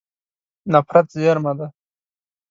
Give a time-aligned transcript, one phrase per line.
[0.71, 1.67] نفت زیرمه ده.